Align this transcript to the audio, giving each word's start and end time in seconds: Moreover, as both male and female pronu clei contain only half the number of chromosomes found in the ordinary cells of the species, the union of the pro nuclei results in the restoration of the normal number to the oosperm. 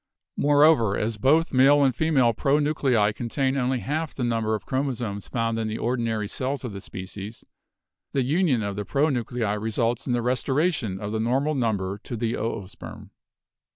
Moreover, 0.35 0.97
as 0.97 1.19
both 1.19 1.53
male 1.53 1.83
and 1.83 1.95
female 1.95 2.33
pronu 2.33 2.73
clei 2.73 3.13
contain 3.13 3.55
only 3.55 3.81
half 3.81 4.15
the 4.15 4.23
number 4.23 4.55
of 4.55 4.65
chromosomes 4.65 5.27
found 5.27 5.59
in 5.59 5.67
the 5.67 5.77
ordinary 5.77 6.27
cells 6.27 6.63
of 6.63 6.73
the 6.73 6.81
species, 6.81 7.45
the 8.11 8.23
union 8.23 8.63
of 8.63 8.75
the 8.75 8.83
pro 8.83 9.09
nuclei 9.09 9.53
results 9.53 10.07
in 10.07 10.13
the 10.13 10.23
restoration 10.23 10.99
of 10.99 11.11
the 11.11 11.19
normal 11.19 11.53
number 11.53 11.99
to 11.99 12.17
the 12.17 12.33
oosperm. 12.33 13.11